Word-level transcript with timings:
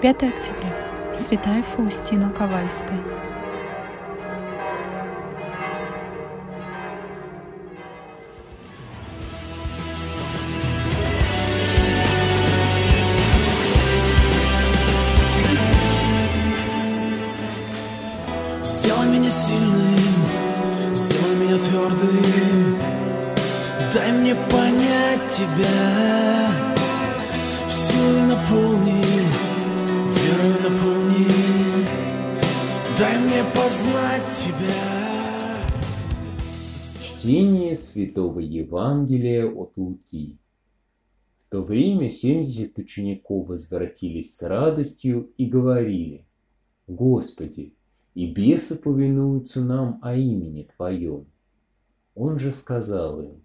5 0.00 0.14
октября. 0.22 0.72
Святая 1.12 1.60
Фаустина 1.60 2.30
Ковальская. 2.30 3.00
Сделай 18.62 19.06
меня 19.08 19.30
сильным, 19.30 20.94
сделай 20.94 21.36
меня 21.36 21.58
твердым 21.58 22.78
Дай 23.92 24.12
мне 24.12 24.34
понять 24.36 25.28
тебя 25.36 25.66
Силой 27.68 28.22
наполни, 28.28 29.07
Дай 32.98 33.16
мне 33.20 33.44
познать 33.54 34.24
тебя 34.36 34.74
Чтение 37.00 37.76
Святого 37.76 38.40
Евангелия 38.40 39.46
от 39.46 39.76
Луки. 39.76 40.40
В 41.36 41.48
то 41.48 41.62
время 41.62 42.10
семьдесят 42.10 42.76
учеников 42.78 43.50
возвратились 43.50 44.36
с 44.36 44.42
радостью 44.42 45.30
и 45.36 45.46
говорили, 45.46 46.26
«Господи, 46.88 47.76
и 48.14 48.32
бесы 48.32 48.82
повинуются 48.82 49.64
нам 49.64 50.00
о 50.02 50.16
имени 50.16 50.68
Твоем». 50.76 51.28
Он 52.16 52.40
же 52.40 52.50
сказал 52.50 53.20
им, 53.20 53.44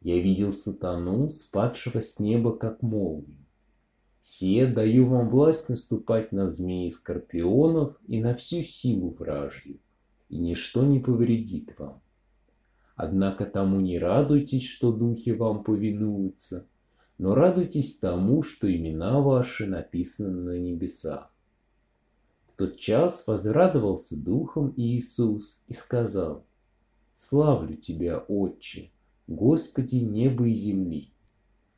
«Я 0.00 0.18
видел 0.22 0.52
сатану, 0.52 1.28
спадшего 1.28 2.00
с 2.00 2.18
неба, 2.18 2.56
как 2.56 2.80
молнию. 2.80 3.45
Сие 4.28 4.66
даю 4.66 5.06
вам 5.06 5.30
власть 5.30 5.68
наступать 5.68 6.32
на 6.32 6.48
змеи 6.48 6.88
и 6.88 6.90
скорпионов 6.90 7.96
и 8.08 8.20
на 8.20 8.34
всю 8.34 8.62
силу 8.62 9.10
вражью, 9.10 9.78
и 10.28 10.36
ничто 10.36 10.84
не 10.84 10.98
повредит 10.98 11.78
вам. 11.78 12.02
Однако 12.96 13.46
тому 13.46 13.80
не 13.80 14.00
радуйтесь, 14.00 14.66
что 14.66 14.90
духи 14.90 15.30
вам 15.30 15.62
повинуются, 15.62 16.66
но 17.18 17.36
радуйтесь 17.36 18.00
тому, 18.00 18.42
что 18.42 18.66
имена 18.68 19.20
ваши 19.20 19.64
написаны 19.64 20.42
на 20.42 20.58
небесах. 20.58 21.32
В 22.48 22.56
тот 22.56 22.78
час 22.78 23.28
возрадовался 23.28 24.20
духом 24.24 24.74
Иисус 24.76 25.62
и 25.68 25.72
сказал, 25.72 26.44
«Славлю 27.14 27.76
Тебя, 27.76 28.18
Отче, 28.18 28.90
Господи 29.28 29.98
неба 29.98 30.48
и 30.48 30.52
земли, 30.52 31.12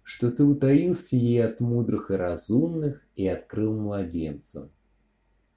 что 0.08 0.30
Ты 0.30 0.42
утаился 0.42 1.16
ей 1.16 1.44
от 1.44 1.60
мудрых 1.60 2.10
и 2.10 2.14
разумных 2.14 3.06
и 3.14 3.28
открыл 3.28 3.78
младенцам. 3.78 4.70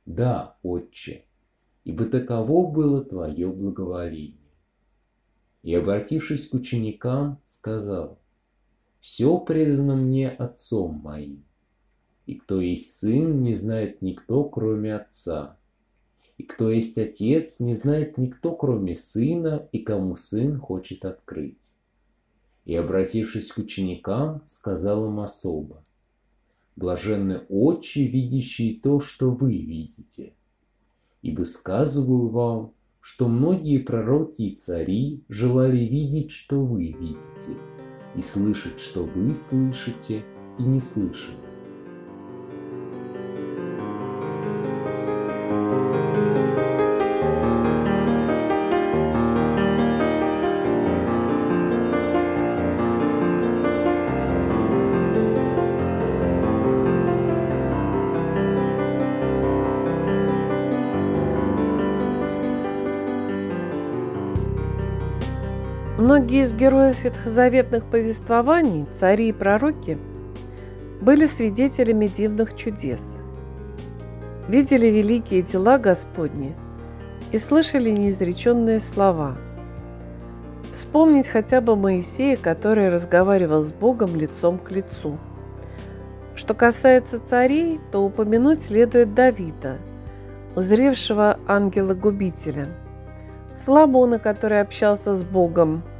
Да, 0.05 0.57
Отче, 0.61 1.23
ибо 1.85 2.03
таково 2.03 2.69
было 2.69 3.01
Твое 3.01 3.47
благоволение 3.47 4.35
и, 5.63 5.73
обратившись 5.73 6.49
к 6.49 6.53
ученикам, 6.53 7.39
сказал, 7.45 8.19
«Все 8.99 9.39
предано 9.39 9.95
мне 9.95 10.29
Отцом 10.29 10.95
моим, 10.95 11.45
и 12.25 12.35
кто 12.35 12.59
есть 12.59 12.97
Сын, 12.97 13.41
не 13.41 13.53
знает 13.53 14.01
никто, 14.01 14.43
кроме 14.43 14.95
Отца, 14.95 15.57
и 16.37 16.43
кто 16.43 16.69
есть 16.69 16.97
Отец, 16.97 17.61
не 17.61 17.73
знает 17.73 18.17
никто, 18.17 18.53
кроме 18.53 18.95
Сына, 18.95 19.69
и 19.71 19.79
кому 19.79 20.17
Сын 20.17 20.59
хочет 20.59 21.05
открыть». 21.05 21.73
И, 22.65 22.75
обратившись 22.75 23.51
к 23.51 23.57
ученикам, 23.57 24.43
сказал 24.45 25.07
им 25.07 25.19
особо, 25.19 25.83
«Блаженны 26.75 27.41
очи, 27.49 27.99
видящие 27.99 28.79
то, 28.79 29.01
что 29.01 29.31
вы 29.31 29.57
видите, 29.57 30.33
ибо 31.21 31.43
сказываю 31.43 32.29
вам, 32.29 32.73
что 33.01 33.27
многие 33.27 33.79
пророки 33.79 34.43
и 34.43 34.55
цари 34.55 35.23
желали 35.27 35.79
видеть, 35.79 36.31
что 36.31 36.63
вы 36.63 36.91
видите, 36.91 37.57
и 38.15 38.21
слышать, 38.21 38.79
что 38.79 39.03
вы 39.03 39.33
слышите 39.33 40.23
и 40.59 40.63
не 40.63 40.79
слышали. 40.79 41.50
Многие 66.11 66.41
из 66.41 66.53
героев 66.53 67.05
ветхозаветных 67.05 67.85
повествований, 67.85 68.85
цари 68.91 69.29
и 69.29 69.31
пророки, 69.31 69.97
были 70.99 71.25
свидетелями 71.25 72.07
дивных 72.07 72.53
чудес, 72.53 72.99
видели 74.49 74.87
великие 74.87 75.41
дела 75.41 75.77
Господни 75.77 76.53
и 77.31 77.37
слышали 77.37 77.91
неизреченные 77.91 78.81
слова. 78.81 79.37
Вспомнить 80.73 81.29
хотя 81.29 81.61
бы 81.61 81.77
Моисея, 81.77 82.35
который 82.35 82.89
разговаривал 82.89 83.63
с 83.63 83.71
Богом 83.71 84.13
лицом 84.13 84.59
к 84.59 84.69
лицу. 84.69 85.17
Что 86.35 86.53
касается 86.53 87.21
царей, 87.21 87.79
то 87.93 88.03
упомянуть 88.03 88.61
следует 88.61 89.13
Давида, 89.13 89.77
узревшего 90.57 91.39
ангела-губителя, 91.47 92.67
Соломона, 93.55 94.19
который 94.19 94.59
общался 94.59 95.15
с 95.15 95.23
Богом– 95.23 95.83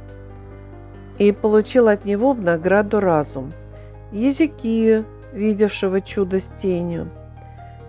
и 1.28 1.32
получил 1.32 1.88
от 1.88 2.04
него 2.04 2.32
в 2.32 2.44
награду 2.44 2.98
разум. 2.98 3.52
Езекию, 4.10 5.06
видевшего 5.32 6.00
чудо 6.00 6.38
с 6.38 6.48
тенью. 6.48 7.08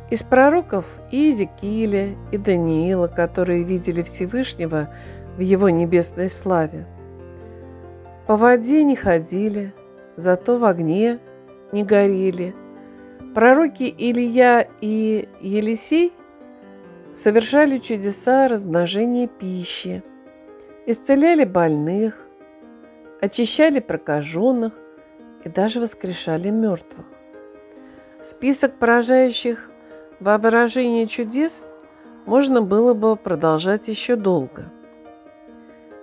Из 0.09 0.21
пророков 0.21 0.85
и 1.11 1.29
Езекииля, 1.29 2.16
и 2.31 2.38
Даниила, 2.38 3.07
которые 3.07 3.63
видели 3.63 4.03
Всевышнего 4.03 4.89
в 5.35 5.39
его 5.39 5.69
небесной 5.69 6.29
славе. 6.29 6.85
По 8.27 8.38
воде 8.38 8.83
не 8.83 8.95
ходили, 8.95 9.73
зато 10.15 10.57
в 10.57 10.65
огне 10.65 11.19
не 11.71 11.83
горели. 11.83 12.53
Пророки 13.33 13.94
Илья 13.97 14.67
и 14.79 15.27
Елисей 15.41 16.13
совершали 17.13 17.79
чудеса 17.79 18.47
размножения 18.47 19.27
пищи, 19.27 20.03
исцеляли 20.85 21.45
больных, 21.45 22.22
очищали 23.23 23.79
прокаженных 23.79 24.73
и 25.45 25.50
даже 25.50 25.79
воскрешали 25.79 26.50
мертвых. 26.50 27.06
Список 28.22 28.78
поражающих 28.79 29.69
воображение 30.19 31.07
чудес 31.07 31.72
можно 32.25 32.62
было 32.62 32.94
бы 32.94 33.16
продолжать 33.16 33.88
еще 33.88 34.17
долго. 34.17 34.73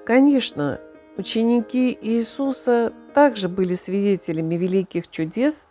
Конечно, 0.07 0.81
ученики 1.19 1.97
Иисуса 2.01 2.95
также 3.13 3.51
были 3.51 3.75
свидетелями 3.75 4.55
великих 4.55 5.09
чудес, 5.09 5.69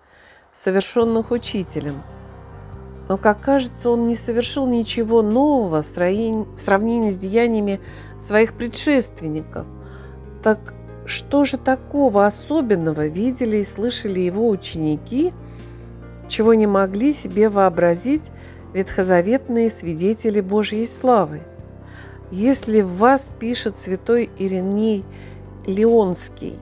совершенных 0.53 1.31
учителем. 1.31 1.95
Но, 3.07 3.17
как 3.17 3.41
кажется, 3.41 3.89
он 3.89 4.07
не 4.07 4.15
совершил 4.15 4.67
ничего 4.67 5.23
нового 5.23 5.81
в 5.81 5.87
сравнении 5.87 7.09
с 7.09 7.17
деяниями 7.17 7.81
своих 8.19 8.53
предшественников, 8.53 9.65
так 10.43 10.75
что 11.09 11.43
же 11.43 11.57
такого 11.57 12.27
особенного 12.27 13.07
видели 13.07 13.57
и 13.57 13.63
слышали 13.63 14.19
его 14.19 14.47
ученики, 14.47 15.33
чего 16.27 16.53
не 16.53 16.67
могли 16.67 17.13
себе 17.13 17.49
вообразить 17.49 18.29
ветхозаветные 18.73 19.71
свидетели 19.71 20.39
Божьей 20.39 20.85
славы? 20.85 21.41
Если 22.29 22.81
в 22.81 22.97
вас 22.97 23.31
пишет 23.39 23.75
святой 23.77 24.29
Ириней 24.37 25.03
Леонский, 25.65 26.59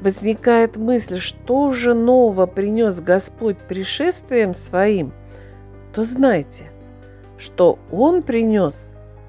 возникает 0.00 0.76
мысль, 0.76 1.18
что 1.18 1.72
же 1.72 1.92
нового 1.92 2.46
принес 2.46 3.00
Господь 3.00 3.58
пришествием 3.58 4.54
своим, 4.54 5.12
то 5.92 6.04
знайте, 6.04 6.70
что 7.36 7.80
Он 7.90 8.22
принес 8.22 8.74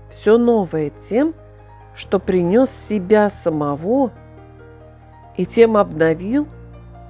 все 0.09 0.37
новое 0.37 0.91
тем, 0.91 1.33
что 1.95 2.19
принес 2.19 2.69
себя 2.87 3.31
самого– 3.31 4.11
и 5.37 5.45
тем 5.45 5.77
обновил 5.77 6.47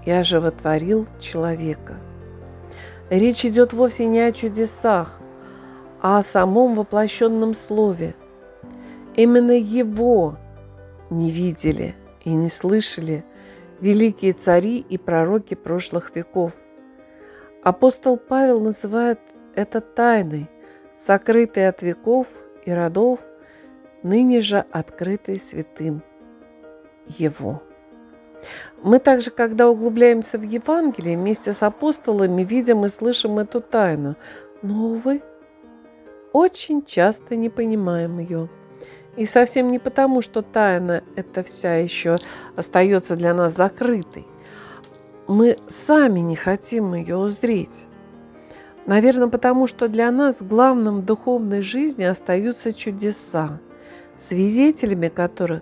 и 0.05 0.11
оживотворил 0.11 1.07
человека. 1.19 1.95
Речь 3.09 3.45
идет 3.45 3.73
вовсе 3.73 4.05
не 4.05 4.19
о 4.19 4.31
чудесах, 4.31 5.19
а 6.01 6.19
о 6.19 6.23
самом 6.23 6.75
воплощенном 6.75 7.55
слове. 7.55 8.15
Именно 9.15 9.57
его 9.57 10.37
не 11.09 11.31
видели 11.31 11.95
и 12.23 12.29
не 12.29 12.49
слышали 12.49 13.23
великие 13.79 14.33
цари 14.33 14.79
и 14.79 14.97
пророки 14.97 15.53
прошлых 15.55 16.15
веков. 16.15 16.53
Апостол 17.63 18.17
Павел 18.17 18.59
называет 18.59 19.19
это 19.55 19.81
тайной, 19.81 20.49
сокрытой 20.95 21.67
от 21.69 21.81
веков 21.81 22.27
и 22.65 22.71
родов, 22.71 23.19
ныне 24.03 24.41
же 24.41 24.65
открытой 24.71 25.39
святым 25.39 26.03
Его. 27.17 27.61
Мы 28.83 28.99
также, 28.99 29.31
когда 29.31 29.69
углубляемся 29.69 30.37
в 30.37 30.43
Евангелие, 30.43 31.17
вместе 31.17 31.51
с 31.51 31.63
апостолами 31.63 32.43
видим 32.43 32.85
и 32.85 32.89
слышим 32.89 33.39
эту 33.39 33.59
тайну, 33.59 34.15
но, 34.61 34.89
увы, 34.89 35.21
очень 36.31 36.85
часто 36.85 37.35
не 37.35 37.49
понимаем 37.49 38.19
ее. 38.19 38.49
И 39.15 39.25
совсем 39.25 39.71
не 39.71 39.79
потому, 39.79 40.21
что 40.21 40.43
тайна 40.43 41.03
это 41.15 41.43
вся 41.43 41.75
еще 41.77 42.17
остается 42.55 43.15
для 43.15 43.33
нас 43.33 43.55
закрытой. 43.55 44.27
Мы 45.27 45.57
сами 45.67 46.19
не 46.19 46.35
хотим 46.35 46.93
ее 46.93 47.17
узреть. 47.17 47.87
Наверное, 48.85 49.27
потому 49.27 49.67
что 49.67 49.87
для 49.87 50.11
нас 50.11 50.41
главным 50.41 51.01
в 51.01 51.05
духовной 51.05 51.61
жизни 51.61 52.03
остаются 52.03 52.71
чудеса, 52.71 53.59
свидетелями 54.15 55.07
которых 55.07 55.61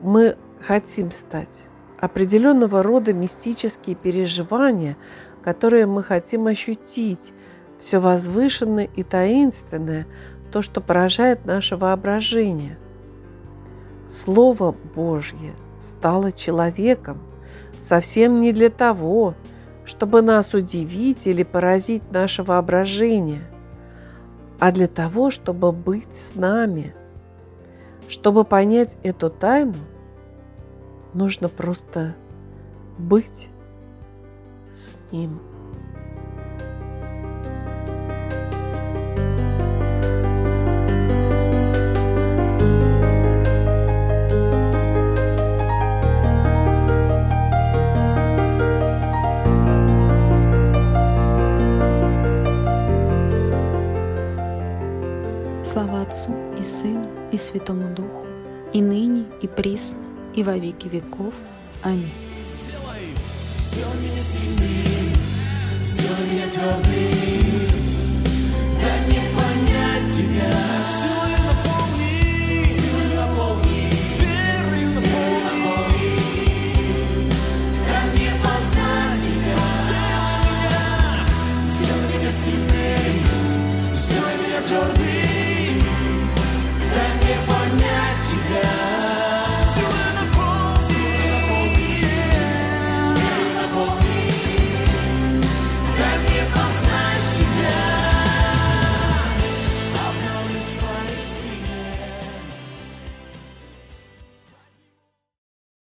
мы 0.00 0.36
хотим 0.60 1.12
стать 1.12 1.64
определенного 2.06 2.82
рода 2.82 3.12
мистические 3.12 3.96
переживания, 3.96 4.96
которые 5.42 5.86
мы 5.86 6.02
хотим 6.02 6.46
ощутить, 6.46 7.32
все 7.78 7.98
возвышенное 7.98 8.88
и 8.94 9.02
таинственное, 9.02 10.06
то, 10.50 10.62
что 10.62 10.80
поражает 10.80 11.44
наше 11.44 11.76
воображение. 11.76 12.78
Слово 14.08 14.74
Божье 14.94 15.52
стало 15.80 16.32
человеком 16.32 17.18
совсем 17.80 18.40
не 18.40 18.52
для 18.52 18.70
того, 18.70 19.34
чтобы 19.84 20.22
нас 20.22 20.54
удивить 20.54 21.26
или 21.26 21.42
поразить 21.42 22.10
наше 22.12 22.44
воображение, 22.44 23.42
а 24.60 24.70
для 24.70 24.86
того, 24.86 25.30
чтобы 25.30 25.72
быть 25.72 26.14
с 26.14 26.36
нами. 26.36 26.94
Чтобы 28.08 28.44
понять 28.44 28.96
эту 29.02 29.28
тайну– 29.28 29.74
Нужно 31.16 31.48
просто 31.48 32.14
быть 32.98 33.48
с 34.70 34.98
ним. 35.10 35.40
Слава 55.64 56.02
Отцу 56.02 56.34
и 56.58 56.62
Сыну 56.62 57.06
и 57.32 57.38
Святому 57.38 57.94
Духу, 57.94 58.26
и 58.74 58.82
ныне, 58.82 59.24
и 59.40 59.48
присно, 59.48 60.05
и 60.36 60.42
во 60.42 60.56
веки 60.56 60.86
веков. 60.86 61.34
Аминь. 61.82 62.10
Сделай 63.72 63.96
меня 63.96 64.22
сильнее, 64.22 65.14
сделай 65.82 66.30
меня 66.30 66.46
твердым. 66.50 67.75